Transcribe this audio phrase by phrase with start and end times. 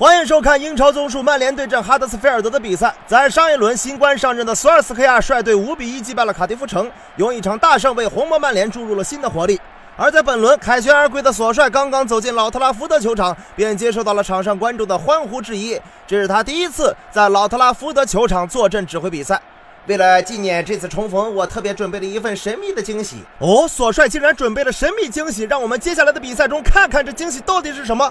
[0.00, 2.94] 欢迎收看英超综述曼联对阵哈德斯菲尔德的比赛。
[3.06, 9.60] 在上一轮，新官上任的索尔斯克亚率队五比一击败了卡迪夫城，用一场大胜为红魔曼联注入了新的活力。
[9.98, 15.78] 而在本轮凯旋而归的索帅刚刚走进老特拉福德球场，便接受到了场上观众的欢呼致意。
[16.06, 19.38] 这是他第一次在老特拉福德球场坐镇指挥比赛。
[19.86, 23.16] 为了纪念这次重逢，我特别准备了一份神秘的惊喜。
[23.40, 28.10] 哦，索帅竟然准备了神秘惊喜，让我们接下来的比赛中看看这惊喜到底是什么。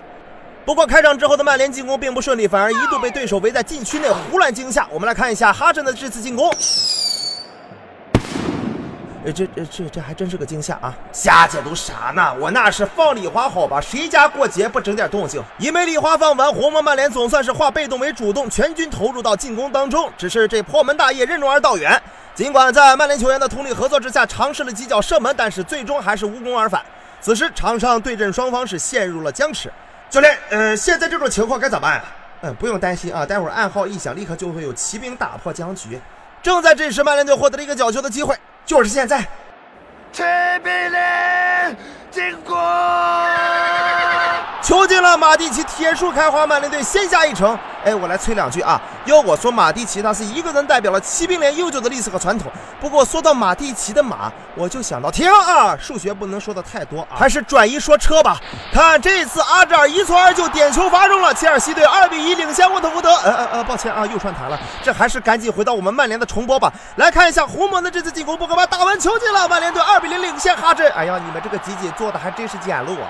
[0.70, 4.88] 不过开场之后的曼联进攻并不顺利，反而一度被对手围在禁区内胡乱惊吓。
[4.92, 6.54] 我们来看一下哈镇的这次进攻。
[9.26, 10.96] 呃，这这这这还真是个惊吓啊！
[11.12, 12.36] 瞎解读啥呢？
[12.40, 13.82] 我那是放礼花好吧？
[13.82, 15.42] 谁家过节不整点动静？
[15.58, 20.08] 一枚礼花放完，红魔曼联总算是化被动为主动，全军投入到进攻当中。
[20.20, 22.00] 只是这破门大业任重而道远，
[22.36, 26.86] 尽管在曼联球员的通力合作之下尝试了几脚射门，但是最终还是无功而返。
[27.20, 29.74] 此时场上对阵双方是陷入了僵持。
[30.10, 31.94] 教练，呃，现在这种情况该咋办？
[32.00, 32.06] 啊
[32.42, 36.00] 嗯，不用担心啊，待会儿暗号一响，立刻就会有骑兵打破僵局。
[36.42, 38.34] 正在这时，曼联队获得了一个角球的机会，
[38.66, 39.28] 就是现在。
[45.18, 47.58] 马蒂奇铁树开花，曼联队先下一城。
[47.86, 48.80] 哎，我来催两句啊！
[49.06, 52.52] 要我说，马蒂奇他是一个人代表了骑兵连悠久的历史和传统。
[52.82, 55.78] 不过说到马蒂奇的马，我就想到停啊！
[55.78, 58.38] 数学不能说的太多啊，还是转移说车吧。
[58.74, 63.16] 看这次阿扎尔一蹴而就，点球罚中了，切尔西队二比一领先沃特福德。
[63.16, 64.60] 呃呃呃，抱歉啊，又串台了。
[64.84, 66.72] 这还是赶紧回到我们曼联的重播吧。
[66.98, 70.92] 来看一下红魔的这次进攻，博格巴打完球进了，曼联队二比零领先哈镇。
[70.92, 73.08] 哎呀，你们这个集锦做的还真是简陋啊！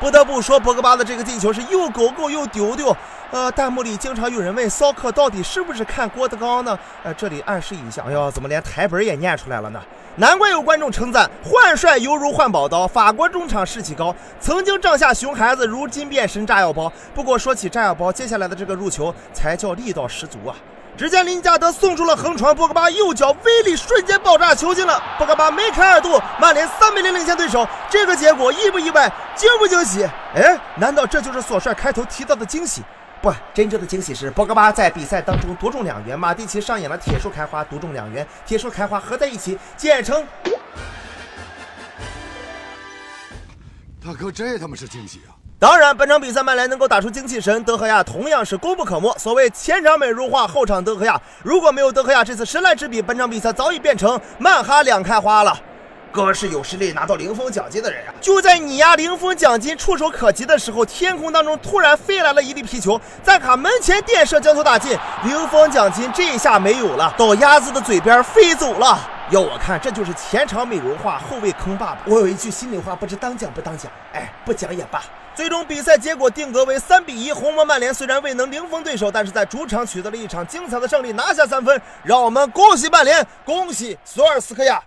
[0.00, 2.96] 不得不说，博格巴的这个进球是又狗狗又丢丢。
[3.30, 6.78] 呃，弹幕里经常有人问骚客到底是不是看郭德纲呢？
[7.02, 9.80] 呃，这里暗示一下，哎呦，怎么连台本也念出来了呢？
[10.16, 16.90] 难怪有观众称赞换帅犹如换宝刀，法国中场士气高，曾经帐下熊孩子，如今变身炸药包。
[17.14, 20.56] 不过说起炸药包，接下来的这个入球才叫力道十足啊！
[20.98, 25.00] 只见林加德送出了横传，博格巴右脚威力瞬间爆炸，球进了。
[25.16, 27.64] 博格巴梅开二度，曼联三比零领先对手。
[27.88, 29.08] 这个结果意不意外？
[29.36, 30.02] 惊不惊喜？
[30.34, 32.82] 哎，难道这就是索帅开头提到的惊喜？
[33.22, 40.26] 不，真正的惊喜是博格巴在比赛当中独中两元，马蒂奇上演了铁树开花独中两元，铁树开花合在一起，简称。
[44.04, 45.30] 大哥，这他妈是惊喜啊！
[45.60, 49.12] 当然，本场比赛曼联能够打出精气神，德赫亚同样是功不可没。
[49.18, 51.20] 所谓前场美如画，后场德赫亚。
[51.42, 55.58] 如果没有德赫亚这次神来之笔，本场比赛早已变成曼哈两开花了。
[56.12, 58.14] 哥是有实力拿到零封奖金的人啊！
[58.20, 64.96] 就在你呀零封奖金触手可及的时候，天空当中突然飞来了一粒皮球，在卡门前垫射，将球打进。
[65.24, 68.96] 零封奖金这下没有了，到鸭子的嘴边飞走了。
[69.30, 72.00] 要我看，这就是前场美如画，后卫坑爸爸。
[72.06, 73.92] 我有一句心里话，不知当讲不当讲。
[74.14, 75.02] 哎，不讲也罢。
[75.34, 81.78] 最终比赛结果定格为三比一，红魔曼联虽然未能零封对手，但是在主场取得了一场精彩的胜利，拿下三分。
[82.02, 84.82] 让我们恭喜曼联，恭喜索尔斯克亚！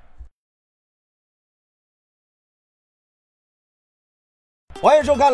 [4.82, 5.30] 欢迎收看来。